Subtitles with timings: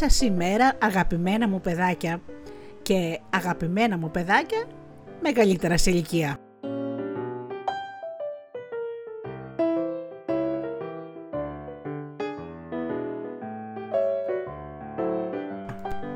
[0.00, 2.20] σας ημέρα αγαπημένα μου παιδάκια
[2.90, 4.64] και αγαπημένα μου παιδάκια
[5.20, 6.38] μεγαλύτερα σε ηλικία.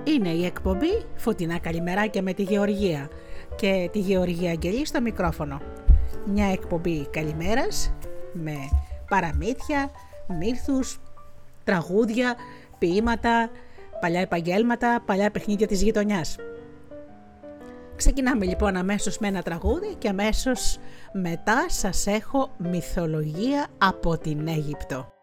[0.04, 3.08] Είναι η εκπομπή Φωτεινά Καλημεράκια με τη Γεωργία
[3.56, 5.60] και τη Γεωργία Αγγελή στο μικρόφωνο.
[6.26, 7.92] Μια εκπομπή καλημέρας
[8.32, 8.56] με
[9.08, 9.90] παραμύθια,
[10.38, 11.00] μύθους,
[11.64, 12.34] τραγούδια,
[12.78, 13.50] ποίηματα,
[14.00, 16.36] παλιά επαγγέλματα, παλιά παιχνίδια της γειτονιάς.
[17.96, 20.78] Ξεκινάμε λοιπόν αμέσως με ένα τραγούδι και αμέσως
[21.12, 25.13] μετά σας έχω μυθολογία από την Αίγυπτο.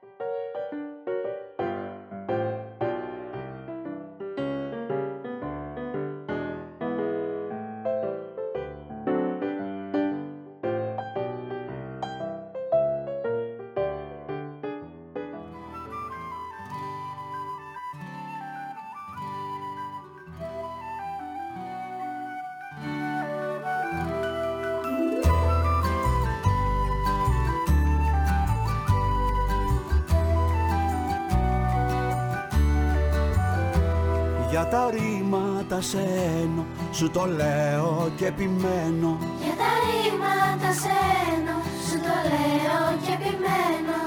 [35.82, 39.18] Σένω, σου το λέω και επιμένω.
[39.44, 44.00] Για τα ρήματα σένω, σου το λέω και επιμένω.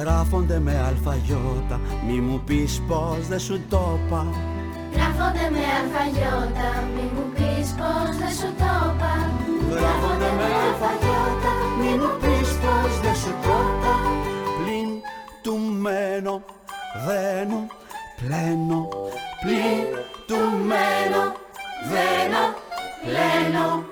[0.00, 4.26] Γράφονται με αλφαγιώτα, μη μου πεις πως δεν σου το είπα.
[4.94, 9.12] Γράφονται με αλφαγιώτα, μη μου πεις πως δεν σου το είπα.
[9.76, 13.94] Γράφονται με αλφαγιώτα, μη μου πεις πως δεν σου το είπα.
[14.58, 14.90] Πλην
[15.42, 16.42] του μένω,
[17.06, 17.60] δένω,
[18.16, 18.88] πλένω
[19.44, 19.88] Πλην
[20.26, 20.34] του
[20.66, 21.22] μένω,
[21.90, 22.44] δένω,
[23.04, 23.84] πλένω.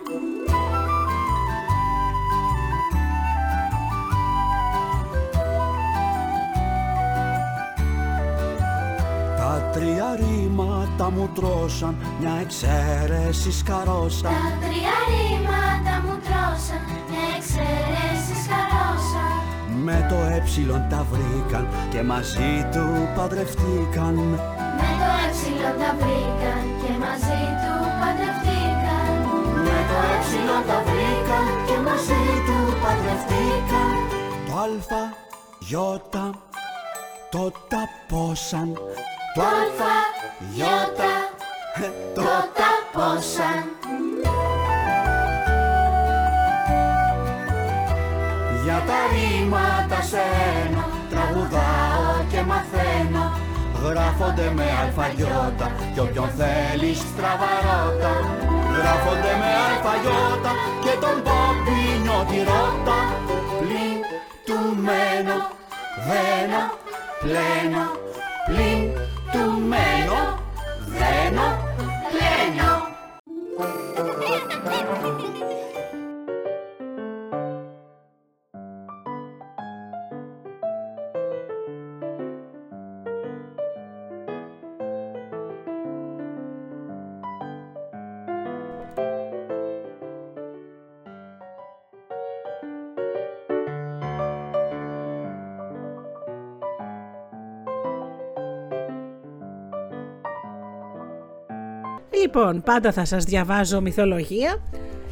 [9.37, 14.33] Τα τρία ρήματα μου τρώσαν, μια εξαίρεση σκαρώσαν.
[14.33, 19.33] Τα τρία ρήματα μου τρώσαν, μια εξαίρεση σκαρώσαν.
[19.85, 24.58] Με το ε τα βρήκαν και μαζί του παντρευτήκαν έψιλον τα
[26.01, 29.13] βρήκαν και μαζί του παντρευτήκαν.
[29.67, 33.95] Με το έψιλον τα βρήκαν και μαζί του παντρευτήκαν.
[34.47, 35.03] Το αλφα,
[35.59, 36.27] γιώτα,
[37.31, 38.73] το ταπόσαν.
[39.35, 39.97] Το αλφα,
[40.55, 41.15] γιώτα,
[42.15, 42.23] το
[42.59, 43.63] ταπόσαν.
[48.65, 53.28] Για τα ρήματα σένα τραγουδάω και μαθαίνω
[53.85, 58.13] Γράφονται με αλφαγιώτα κι όποιον θέλει στραβαρώτα
[58.77, 60.53] Γράφονται με αλφαγιώτα
[60.85, 62.99] και τον πόπινιο τη ρώτα
[63.61, 63.99] Πλην
[64.47, 65.39] του μένω,
[70.89, 71.68] δένω,
[102.21, 104.63] Λοιπόν, πάντα θα σας διαβάζω μυθολογία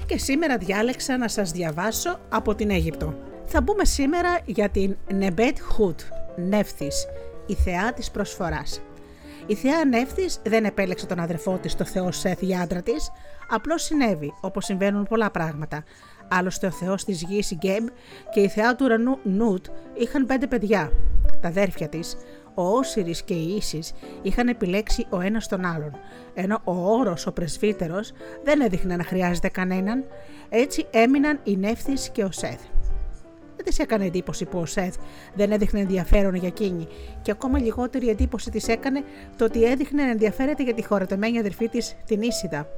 [0.07, 3.15] και σήμερα διάλεξα να σας διαβάσω από την Αίγυπτο.
[3.45, 6.01] Θα μπούμε σήμερα για την Νεμπέτ Χουτ,
[6.37, 7.07] Νεύθης,
[7.47, 8.81] η θεά της προσφοράς.
[9.47, 13.11] Η θεά Νεύθης δεν επέλεξε τον αδερφό της, το θεό Σεθ για άντρα της,
[13.51, 15.85] απλώς συνέβη, όπως συμβαίνουν πολλά πράγματα.
[16.29, 17.87] Άλλωστε ο θεός της γης Γκέμπ
[18.31, 20.93] και η θεά του ουρανού Νούτ είχαν πέντε παιδιά.
[21.41, 22.17] Τα αδέρφια της,
[22.59, 23.93] ο Όσυρης και η Ίσης
[24.23, 25.91] είχαν επιλέξει ο ένας τον άλλον,
[26.35, 28.13] ενώ ο όρος ο πρεσβύτερος
[28.45, 30.05] δεν έδειχνε να χρειάζεται κανέναν,
[30.49, 32.61] έτσι έμειναν η Νεύθης και ο Σέθ.
[33.57, 34.97] Δεν της έκανε εντύπωση που ο Σέθ
[35.35, 36.87] δεν έδειχνε ενδιαφέρον για εκείνη,
[37.23, 39.03] και ακόμα λιγότερη εντύπωση της έκανε
[39.37, 42.69] το ότι έδειχνε να ενδιαφέρεται για τη χωρατεμένη αδερφή της, την Ίσιδα.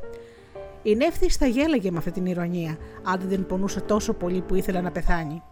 [0.82, 4.80] Η Νεύθης θα γέλαγε με αυτή την ηρωνία, αν δεν πονούσε τόσο πολύ που ήθελε
[4.80, 5.42] να πεθάνει.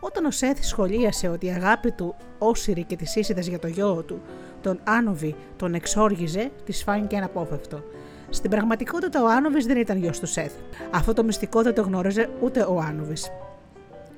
[0.00, 4.02] Όταν ο Σέθ σχολίασε ότι η αγάπη του Όσυρη και τη Ίσιδα για το γιο
[4.02, 4.20] του,
[4.60, 7.82] τον Άνοβη, τον εξόργιζε, της φάνηκε αναπόφευκτο.
[8.30, 10.52] Στην πραγματικότητα ο Άνοβη δεν ήταν γιος του Σεθ.
[10.90, 13.16] Αυτό το μυστικό δεν το γνώριζε ούτε ο Άνοβη.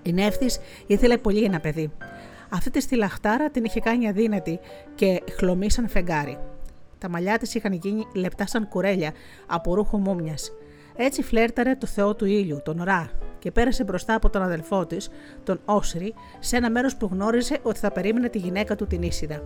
[0.03, 1.93] Η Νεύθης ήθελε πολύ ένα παιδί.
[2.49, 4.59] Αυτή τη στυλαχτάρα την είχε κάνει αδύνατη
[4.95, 6.39] και χλωμή σαν φεγγάρι.
[6.99, 9.13] Τα μαλλιά της είχαν γίνει λεπτά σαν κουρέλια
[9.47, 10.35] από ρούχο μούμια.
[10.97, 13.11] Έτσι φλέρταρε το θεό του ήλιου, τον Ρα,
[13.43, 15.09] και πέρασε μπροστά από τον αδελφό της,
[15.45, 19.43] τον Όσρι, σε ένα μέρος που γνώριζε ότι θα περίμενε τη γυναίκα του την Ίσιδα.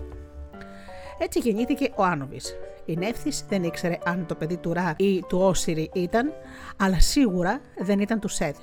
[1.19, 2.41] Έτσι γεννήθηκε ο Άνοβη.
[2.85, 6.33] Η Νεύθης δεν ήξερε αν το παιδί του Ρα ή του Όσυρη ήταν,
[6.77, 8.57] αλλά σίγουρα δεν ήταν του Σέδ.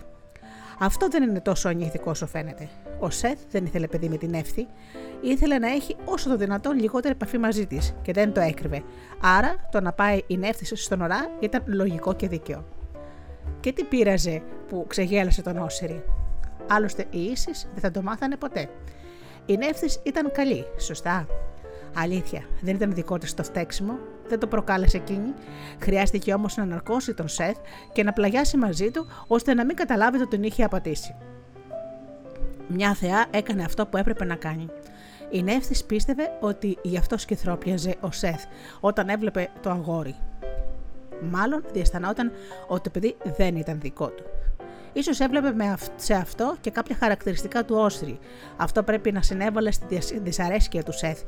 [0.79, 2.69] Αυτό δεν είναι τόσο ανήθικο όσο φαίνεται.
[2.99, 4.67] Ο Σεθ δεν ήθελε παιδί με την εύθη,
[5.21, 8.83] ήθελε να έχει όσο το δυνατόν λιγότερη επαφή μαζί της και δεν το έκρυβε.
[9.21, 12.82] Άρα το να πάει η νεύθης στον ορά ήταν λογικό και δίκαιο.
[13.59, 16.03] Και τι πείραζε που ξεγέλασε τον Όσυρη.
[16.67, 18.69] Άλλωστε οι ίσει δεν θα το μάθανε ποτέ.
[19.45, 21.27] Η νεύθης ήταν καλή, σωστά.
[21.95, 23.97] Αλήθεια, δεν ήταν δικό της το φταίξιμο,
[24.27, 25.33] δεν το προκάλεσε εκείνη.
[25.79, 27.57] Χρειάστηκε όμως να ναρκώσει τον Σεθ
[27.93, 31.15] και να πλαγιάσει μαζί του ώστε να μην καταλάβει ότι τον είχε απατήσει.
[32.67, 34.67] Μια θεά έκανε αυτό που έπρεπε να κάνει.
[35.29, 38.43] Η Νεύθης πίστευε ότι γι' αυτό σκυθρόπιαζε ο Σεθ
[38.79, 40.15] όταν έβλεπε το αγόρι.
[41.31, 42.31] Μάλλον διαισθανόταν
[42.67, 44.23] ότι το παιδί δεν ήταν δικό του.
[44.93, 48.19] Ίσως έβλεπε σε αυτό και κάποια χαρακτηριστικά του Όσρη.
[48.57, 51.21] Αυτό πρέπει να συνέβαλε στη δυσαρέσκεια του Σεθ.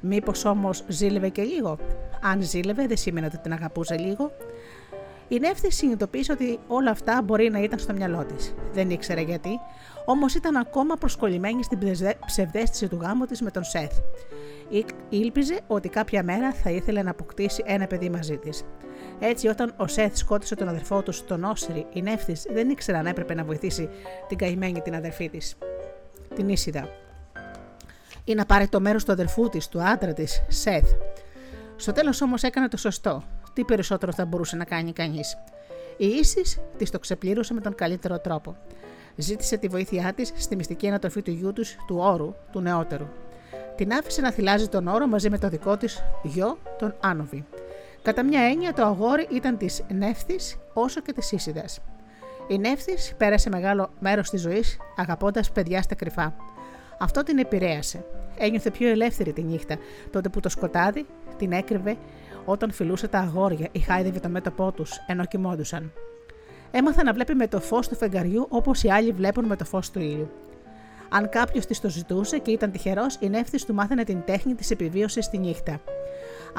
[0.00, 1.78] Μήπως όμως ζήλευε και λίγο;
[2.22, 4.32] Αν ζήλευε, δεν σήμαινε ότι την αγαπούσε λίγο.
[5.28, 8.54] Η Νεύθη συνειδητοποίησε ότι όλα αυτά μπορεί να ήταν στο μυαλό της.
[8.72, 9.60] Δεν ήξερε γιατί,
[10.04, 11.78] όμως ήταν ακόμα προσκολλημένη στην
[12.26, 13.98] ψευδέστηση του γάμου της με τον Σεθ.
[15.08, 18.64] Ήλπιζε ότι κάποια μέρα θα ήθελε να αποκτήσει ένα παιδί μαζί της.
[19.20, 23.06] Έτσι, όταν ο Σεθ σκότωσε τον αδερφό του, τον Όσρη, η Νεύθης δεν ήξερε αν
[23.06, 23.88] έπρεπε να βοηθήσει
[24.28, 25.56] την καημένη την αδερφή της,
[26.34, 26.88] την Ίσιδα,
[28.24, 30.92] ή να πάρει το μέρος του αδερφού της, του άντρα της, Σεθ.
[31.76, 33.22] Στο τέλος όμως έκανε το σωστό.
[33.52, 35.38] Τι περισσότερο θα μπορούσε να κάνει κανείς.
[35.96, 38.56] Η ίσης της το ξεπλήρωσε με τον καλύτερο τρόπο.
[39.16, 43.06] Ζήτησε τη βοήθειά της στη μυστική ανατροφή του γιού τους, του όρου, του νεότερου.
[43.76, 47.44] Την άφησε να θυλάζει τον όρο μαζί με το δικό της γιο, τον Άνοβη.
[48.02, 51.80] Κατά μια έννοια, το αγόρι ήταν της Νεύθης όσο και της Ίσιδας.
[52.48, 56.34] Η Νεύθης πέρασε μεγάλο μέρος της ζωής αγαπώντας παιδιά στα κρυφά.
[56.98, 58.04] Αυτό την επηρέασε.
[58.38, 59.76] Ένιωθε πιο ελεύθερη τη νύχτα,
[60.10, 61.06] τότε που το σκοτάδι
[61.38, 61.96] την έκρυβε
[62.44, 65.92] όταν φιλούσε τα αγόρια ή χάιδευε το μέτωπό τους ενώ κοιμόντουσαν.
[66.70, 69.90] Έμαθα να βλέπει με το φως του φεγγαριού όπως οι άλλοι βλέπουν με το φως
[69.90, 70.30] του ήλιου.
[71.08, 74.70] Αν κάποιος της το ζητούσε και ήταν τυχερός, η νεύθης του μάθαινε την τέχνη της
[74.70, 75.80] επιβίωσης τη νύχτα.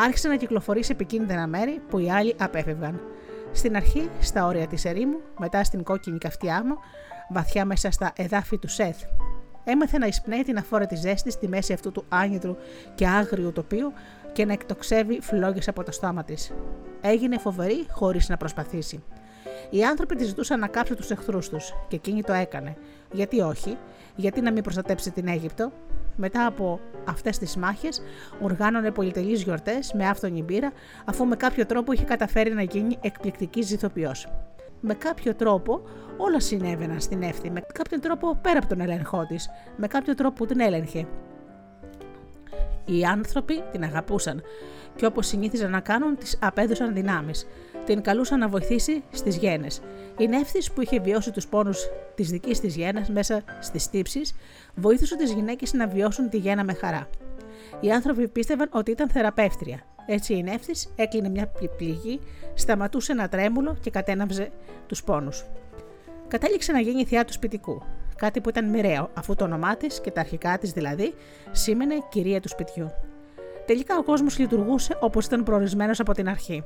[0.02, 3.02] Άρχισε να κυκλοφορεί σε επικίνδυνα μέρη που οι άλλοι απέφευγαν.
[3.52, 6.78] Στην αρχή στα όρια της ερήμου, μετά στην κόκκινη καυτή άμμο,
[7.30, 9.04] βαθιά μέσα στα εδάφη του Σεθ.
[9.64, 12.56] Έμαθε να εισπνέει την αφόρετη ζέστης στη μέση αυτού του άνυδρου
[12.96, 13.94] και άγριου τοπίου
[14.34, 16.54] και να εκτοξεύει φλόγες από το στόμα της.
[17.02, 19.04] Έγινε φοβερή χωρίς να προσπαθήσει.
[19.70, 22.78] Οι άνθρωποι τη ζητούσαν να κάψει τους εχθρούς τους και εκείνη το έκανε.
[23.12, 23.78] Γιατί όχι,
[24.16, 25.72] γιατί να μην προστατέψει την Αίγυπτο;
[26.16, 28.02] Μετά από αυτές τις μάχες,
[28.42, 30.72] οργάνωνε πολυτελείς γιορτές με άφθονη μπύρα,
[31.06, 34.28] αφού με κάποιο τρόπο είχε καταφέρει να γίνει εκπληκτική ζηθοποιός.
[34.82, 35.82] Με κάποιο τρόπο
[36.18, 40.34] όλα συνέβαιναν στην εύθη, με κάποιο τρόπο πέρα από τον έλεγχό της, με κάποιο τρόπο
[40.34, 41.08] που την έλεγχε.
[42.90, 44.42] Οι άνθρωποι την αγαπούσαν
[44.96, 47.48] και όπως συνήθιζαν να κάνουν, τις απέδωσαν δυνάμεις.
[47.86, 49.82] Την καλούσαν να βοηθήσει στις γένες.
[50.18, 54.36] Η νεύθης που είχε βιώσει τους πόνους της δικής της γένας μέσα στις τύψεις,
[54.76, 57.10] βοήθησε τις γυναίκες να βιώσουν τη γένα με χαρά.
[57.80, 59.80] Οι άνθρωποι πίστευαν ότι ήταν θεραπεύτρια.
[60.06, 62.20] Έτσι η νεύθης έκλεινε μια πληγή,
[62.54, 64.52] σταματούσε ένα τρέμουλο και κατέναυζε
[64.88, 65.46] τους πόνους.
[66.28, 67.82] Κατέληξε να γίνει θεά του σπιτικού.
[68.20, 71.14] Κάτι που ήταν μοιραίο, αφού το όνομά της και τα αρχικά της δηλαδή
[71.52, 72.92] σήμαινε κυρία του σπιτιού.
[73.66, 76.64] Τελικά ο κόσμος λειτουργούσε όπως ήταν προορισμένος από την αρχή.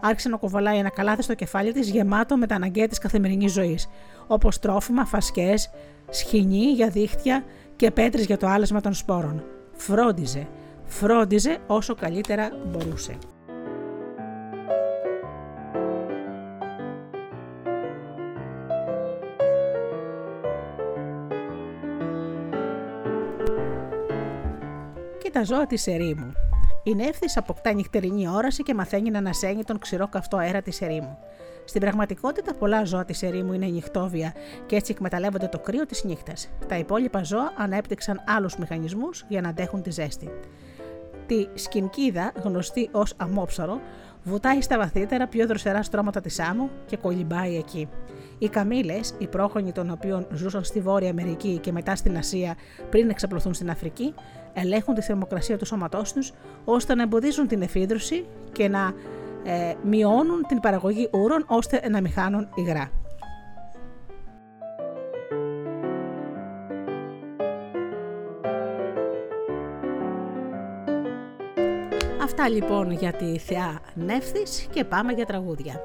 [0.00, 3.88] Άρχισε να κοβαλάει ένα καλάθι στο κεφάλι της γεμάτο με τα αναγκαία της καθημερινής ζωής,
[4.26, 5.70] όπως τρόφιμα, φασκές,
[6.10, 7.44] σχοινή για δίχτυα
[7.76, 9.44] και πέτρες για το άλεσμα των σπόρων.
[9.72, 10.46] Φρόντιζε,
[10.84, 13.18] φρόντιζε όσο καλύτερα μπορούσε.
[25.38, 26.32] Τα ζώα της ερήμου.
[26.82, 31.18] Η νεύθης αποκτά νυχτερινή όραση και μαθαίνει να ανασένει τον ξηρό καυτό αέρα της ερήμου.
[31.64, 34.34] Στην πραγματικότητα, πολλά ζώα της ερήμου είναι νυχτόβια
[34.66, 36.48] και έτσι εκμεταλλεύονται το κρύο της νύχτας.
[36.68, 40.30] Τα υπόλοιπα ζώα ανέπτυξαν άλλους μηχανισμούς για να αντέχουν τη ζέστη.
[41.26, 43.80] Τη σκηνκίδα, γνωστή ως αμόψαρο,
[44.22, 47.88] βουτάει στα βαθύτερα πιο δροσερά στρώματα της άμμου και κολυμπάει εκεί.
[48.38, 52.56] Οι καμίλε, οι πρόγονοι των οποίων ζούσαν στη Βόρεια Αμερική και μετά στην Ασία
[52.90, 54.14] πριν εξαπλωθούν στην Αφρική,
[54.60, 56.32] ελέγχουν τη θερμοκρασία του σώματός τους
[56.64, 58.92] ώστε να εμποδίζουν την εφίδρωση και να
[59.44, 62.90] ε, μειώνουν την παραγωγή ούρων ώστε να μην χάνουν υγρά.
[72.22, 75.80] Αυτά λοιπόν για τη θεά Νεύθης και πάμε για τραγούδια.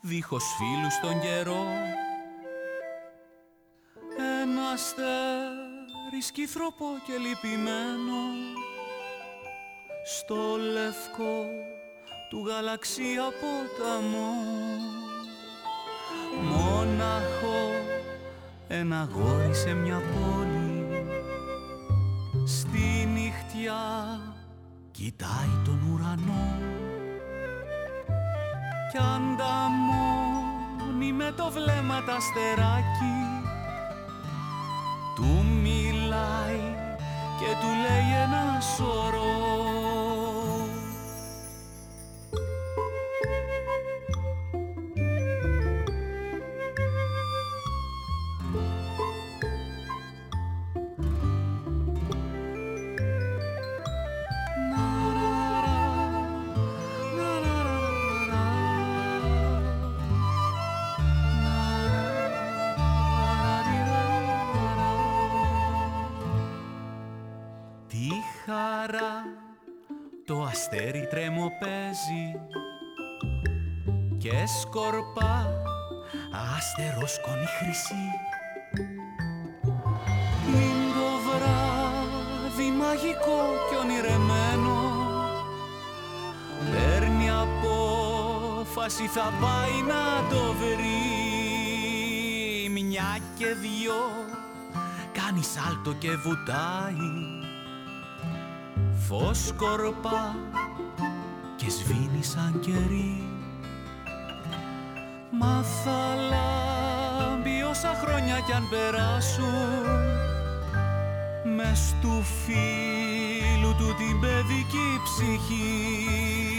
[0.00, 1.66] Δίχως φίλους στον καιρό.
[4.42, 8.22] Ένα αστέρι σκυθροπό και λυπημένο
[10.04, 11.46] στο λευκό
[12.30, 14.34] του γαλαξία ποταμό.
[16.42, 17.70] Μόναχο
[18.68, 20.86] ένα γόρι σε μια πόλη
[22.46, 24.35] στη νυχτιά
[24.96, 26.46] κοιτάει τον ουρανό.
[28.90, 29.56] Κι αν τα
[30.96, 33.16] σηκώνει με το βλέμμα τα στεράκι
[35.14, 36.60] Του μιλάει
[37.38, 39.75] και του λέει ένα σωρό
[70.70, 72.40] αστέρι τρεμοπαίζει
[74.18, 75.52] και σκορπά
[76.56, 78.06] άστερο σκόνη χρυσή.
[80.54, 84.76] Είναι το βράδυ μαγικό και ονειρεμένο.
[86.70, 90.98] Παίρνει απόφαση θα πάει να το βρει.
[92.70, 94.00] Μια και δυο
[95.12, 97.45] κάνει σάλτο και βουτάει
[99.08, 100.36] Φως σκορπά
[101.56, 103.22] και σβήνει σαν κερί.
[105.30, 109.86] Μα θα λάμπει όσα χρόνια κι αν περάσουν.
[111.56, 116.55] Μες του φίλου του την παιδική ψυχή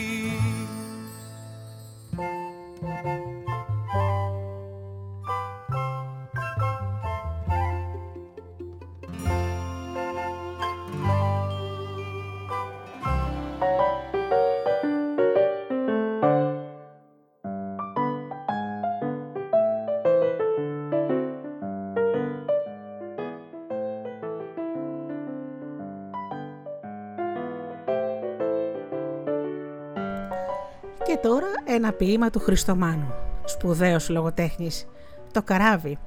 [31.16, 33.14] τώρα ένα ποίημα του Χριστομάνου,
[33.46, 34.88] σπουδαίος λογοτέχνης,
[35.32, 35.98] το καράβι.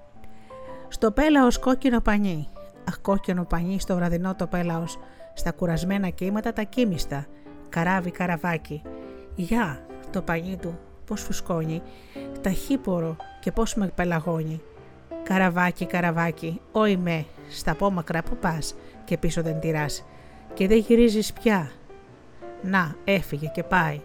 [0.88, 2.48] Στο πέλαος κόκκινο πανί,
[2.88, 4.98] αχ κόκκινο πανί στο βραδινό το πέλαος,
[5.34, 7.26] στα κουρασμένα κύματα τα κίμιστα,
[7.68, 8.82] καράβι καραβάκι.
[9.34, 11.82] Γεια, το πανί του, πώς φουσκώνει,
[12.40, 14.60] ταχύπορο και πώς με πελαγώνει.
[15.22, 20.04] Καραβάκι, καραβάκι, όι με, στα πόμακρα που πας και πίσω δεν τυράς
[20.54, 21.70] και δεν γυρίζεις πια.
[22.62, 24.00] Να, έφυγε και πάει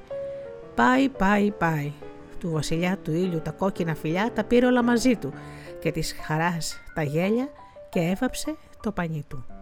[0.76, 1.92] Πάει, πάει, πάει.
[2.40, 5.34] Του βασιλιά του ήλιου τα κόκκινα φιλιά τα πήρε όλα μαζί του
[5.80, 7.48] και της χαράς τα γέλια
[7.90, 9.55] και έβαψε το πανί του.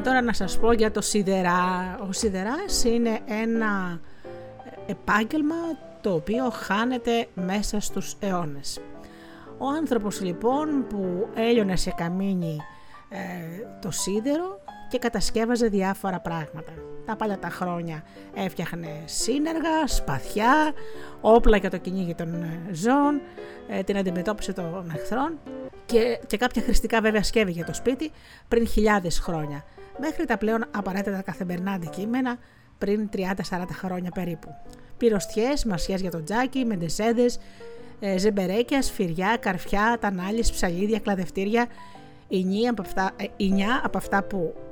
[0.00, 1.98] Τώρα να σας πω για το σιδερά.
[2.08, 4.00] Ο σιδεράς είναι ένα
[4.86, 5.54] επάγγελμα
[6.00, 8.80] το οποίο χάνεται μέσα στους αιώνες.
[9.58, 12.56] Ο άνθρωπος λοιπόν που έλειωνε σε καμίνι
[13.08, 13.18] ε,
[13.80, 16.72] το σίδερο και κατασκεύαζε διάφορα πράγματα.
[17.10, 18.02] Τα παλιά τα χρόνια
[18.34, 20.72] έφτιαχνε σύνεργα, σπαθιά,
[21.20, 23.20] όπλα για το κυνήγι των ε, ζώων,
[23.68, 25.38] ε, την αντιμετώπιση των εχθρών
[25.86, 28.10] και, και κάποια χρηστικά βέβαια σκεύη για το σπίτι
[28.48, 29.64] πριν χιλιάδες χρόνια
[29.98, 32.38] μέχρι τα πλέον απαραίτητα καθημερινά αντικείμενα
[32.78, 33.22] πριν 30-40
[33.72, 34.54] χρόνια περίπου.
[34.96, 37.38] Πυροστιές, μασιές για τον τζάκι, μεντεσέδες,
[38.00, 41.66] ε, ζεμπερέκια, σφυριά, καρφιά, τανάλιε, ψαλίδια, κλαδευτήρια,
[42.28, 43.26] ινιά από αυτά, ε,
[43.82, 44.69] από αυτά που ε,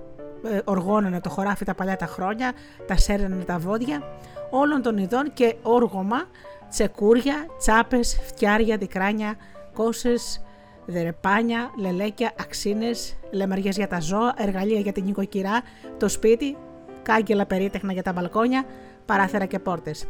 [0.65, 2.53] οργώνανε το χωράφι τα παλιά τα χρόνια,
[2.87, 4.03] τα σέρνανε τα βόδια,
[4.51, 6.29] όλων των ειδών και όργωμα,
[6.71, 9.35] τσεκούρια, τσάπες, φτιάρια, δικράνια,
[9.75, 10.43] κόσες,
[10.87, 15.63] δερεπάνια, λελέκια, αξίνες, λεμαριές για τα ζώα, εργαλεία για την νοικοκυρά,
[15.99, 16.57] το σπίτι,
[17.03, 18.65] κάγκελα περίτεχνα για τα μπαλκόνια,
[19.07, 20.07] παράθυρα και πόρτες.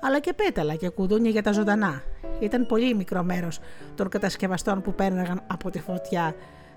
[0.00, 2.02] Αλλά και πέταλα και κουδούνια για τα ζωντανά.
[2.40, 3.60] Ήταν πολύ μικρό μέρος
[3.94, 6.34] των κατασκευαστών που πέρναγαν από τη φωτιά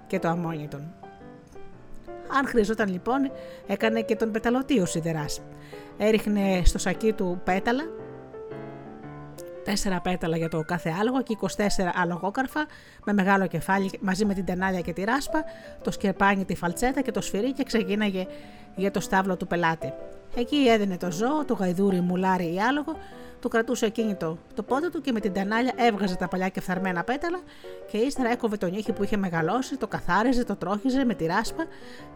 [0.08, 1.05] και το αμόνιτον.
[2.38, 3.32] Αν χρειαζόταν λοιπόν,
[3.68, 5.42] έκανε και τον πεταλωτή ο σιδεράς.
[5.98, 7.84] Έριχνε στο σακί του πέταλα
[9.66, 11.46] 4 πέταλα για το κάθε άλογο και 24
[11.94, 12.66] αλογόκαρφα
[13.06, 15.44] με μεγάλο κεφάλι μαζί με την τενάλια και τη ράσπα,
[15.84, 18.28] το σκερπάνι, τη φαλτσέτα και το σφυρί και ξεκίναγε
[18.76, 19.94] για το στάβλο του πελάτη.
[20.36, 22.98] Εκεί έδινε το ζώο, το γαϊδούρι, μουλάρι ή άλογο
[23.45, 27.03] του κρατούσε εκείνητο το πόδι του και με την τανάλια έβγαζε τα παλιά και φθαρμένα
[27.03, 27.39] πέταλα
[27.91, 31.65] και ύστερα έκοβε τον ήχη που είχε μεγαλώσει, το καθάριζε, το τρόχιζε με τη ράσπα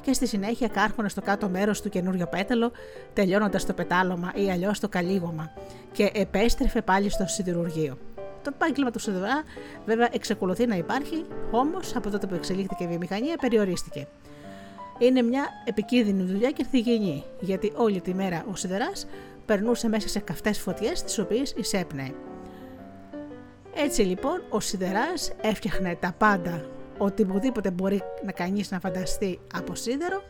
[0.02, 2.72] και στη συνέχεια κάρχονε στο κάτω μέρος του καινούριο πέταλο,
[3.14, 5.52] τελειώνοντας το πετάλωμα ή αλλιώς το καλύγωμα
[5.92, 7.98] και επέστρεφε πάλι στο σιδηρουργείο.
[8.44, 9.44] Το επάγγελμα του σιδερά
[9.86, 14.08] βέβαια εξακολουθεί να υπάρχει, όμως από τότε που εξελίχθηκε η βιομηχανία περιορίστηκε.
[15.00, 19.08] Είναι μια επικίνδυνη δουλειά και θυγενή, γιατί όλη τη μέρα ο σιδεράς
[19.50, 22.14] περνούσε μέσα σε καυτές φωτιές τις οποίες εισέπνεε.
[23.76, 26.66] Έτσι λοιπόν ο Σιδεράς έφτιαχνε τα πάντα
[26.98, 30.24] οτιδήποτε μπορεί να κανείς να φανταστεί από σίδερο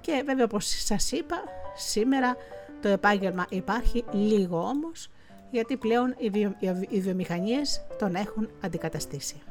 [0.00, 1.36] και βέβαια όπως σας είπα
[1.74, 2.36] σήμερα
[2.80, 5.10] το επάγγελμα υπάρχει λίγο όμως
[5.50, 6.54] γιατί πλέον οι, βιο,
[6.88, 9.42] οι βιομηχανίες τον έχουν αντικαταστήσει.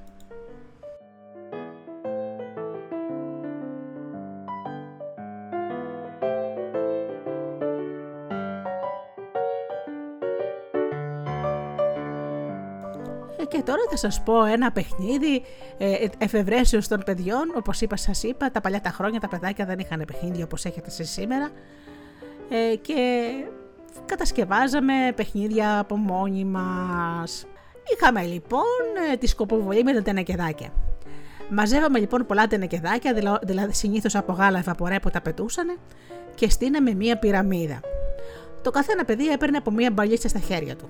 [13.66, 15.44] Τώρα θα σας πω ένα παιχνίδι
[15.78, 17.54] ε, εφευρέσεως των παιδιών.
[17.56, 20.88] Όπως είπα σας είπα, τα παλιά τα χρόνια τα παιδάκια δεν είχαν παιχνίδια όπως έχετε
[20.88, 21.50] εσείς σήμερα.
[22.50, 23.30] Ε, και
[24.06, 27.46] κατασκευάζαμε παιχνίδια από μόνοι μας.
[27.96, 28.62] Είχαμε λοιπόν
[29.12, 30.70] ε, τη σκοποβολή με τα τενεκεδάκια.
[31.50, 35.80] Μαζεύαμε λοιπόν πολλά τενεκεδάκια, δηλαδή συνήθως από γάλα ευαπορέ που τα πετούσαν
[36.36, 37.80] και στείναμε μία πυραμίδα.
[38.64, 40.90] Το καθένα παιδί έπαιρνε από μία μπαλίτσα στα χέρια του.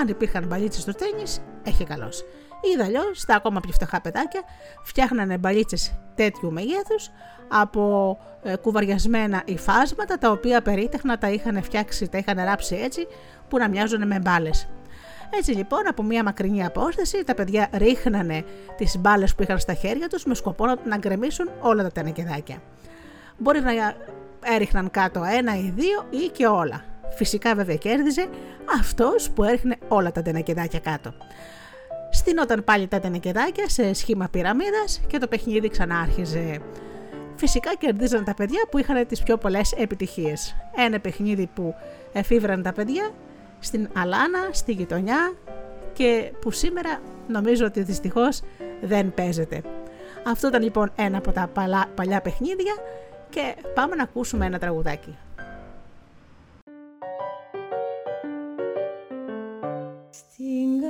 [0.00, 1.22] Αν υπήρχαν μπαλίτσες στο τέννη,
[1.62, 2.08] έχει καλώ.
[2.60, 4.42] Ή αλλιώς, στα ακόμα πιο φτωχά παιδάκια,
[4.82, 7.10] φτιάχνανε μπαλίτσες τέτοιου μεγέθους
[7.48, 13.06] από ε, κουβαριασμένα υφάσματα τα οποία περίτεχνα τα είχαν φτιάξει, τα είχαν ράψει έτσι
[13.48, 14.68] που να μοιάζουν με μπάλες.
[15.30, 18.44] Έτσι λοιπόν από μια μακρινή απόσταση τα παιδιά ρίχνανε
[18.76, 22.56] τις μπάλες που είχαν στα χέρια τους με σκοπό να γκρεμίσουν όλα τα τενεκεδάκια.
[23.38, 23.70] Μπορεί να
[24.44, 26.84] έριχναν κάτω ένα ή δύο ή και όλα.
[27.16, 28.28] Φυσικά βέβαια κέρδιζε
[28.80, 31.14] αυτός που έριχνε όλα τα τενεκεδάκια κάτω.
[32.10, 36.60] Στείνονταν πάλι τα τενεκεδάκια σε σχήμα πυραμίδας και το παιχνίδι ξανά άρχιζε.
[37.36, 40.56] Φυσικά κερδίζαν τα παιδιά που είχαν τις πιο πολλές επιτυχίες.
[40.76, 41.74] Ένα παιχνίδι που
[42.12, 43.10] εφήβραν τα παιδιά
[43.58, 45.32] στην Αλάνα, στη γειτονιά
[45.92, 48.42] και που σήμερα νομίζω ότι δυστυχώς
[48.82, 49.62] δεν παίζεται.
[50.26, 51.50] Αυτό ήταν λοιπόν ένα από τα
[51.94, 52.74] παλιά παιχνίδια
[53.30, 55.16] και πάμε να ακούσουμε ένα τραγουδάκι.
[60.52, 60.80] Στην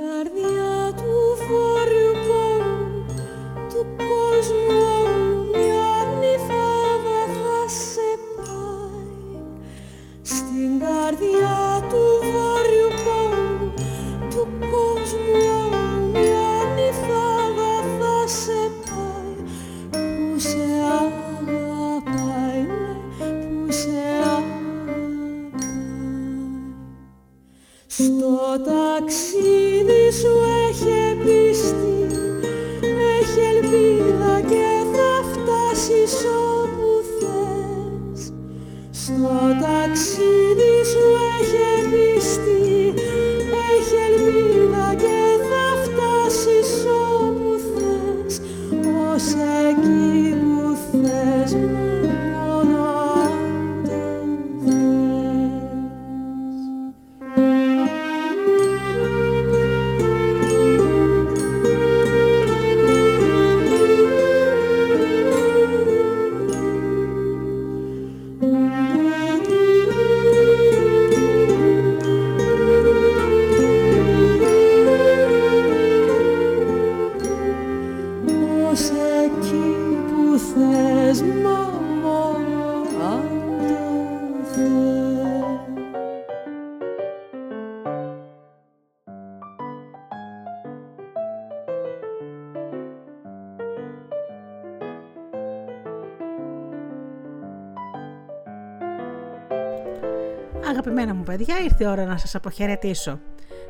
[100.69, 103.19] Αγαπημένα μου παιδιά, ήρθε η ώρα να σας αποχαιρετήσω.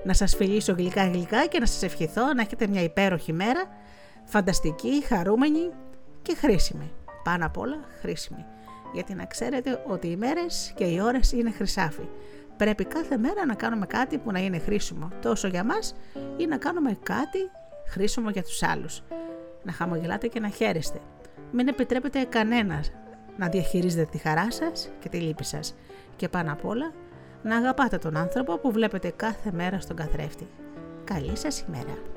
[0.03, 3.63] Να σας φιλήσω γλυκά γλυκά και να σας ευχηθώ να έχετε μια υπέροχη μέρα,
[4.23, 5.69] φανταστική, χαρούμενη
[6.21, 6.91] και χρήσιμη.
[7.23, 8.45] Πάνω απ' όλα χρήσιμη.
[8.93, 12.07] Γιατί να ξέρετε ότι οι μέρες και οι ώρες είναι χρυσάφι.
[12.57, 15.95] Πρέπει κάθε μέρα να κάνουμε κάτι που να είναι χρήσιμο τόσο για μας
[16.37, 17.39] ή να κάνουμε κάτι
[17.87, 19.03] χρήσιμο για τους άλλους.
[19.63, 20.99] Να χαμογελάτε και να χαίρεστε.
[21.51, 22.91] Μην επιτρέπετε κανένας
[23.37, 25.75] να διαχειρίζετε τη χαρά σας και τη λύπη σας.
[26.15, 26.91] Και πάνω απ' όλα
[27.43, 30.47] να αγαπάτε τον άνθρωπο που βλέπετε κάθε μέρα στον καθρέφτη.
[31.03, 32.12] Καλή σας ημέρα.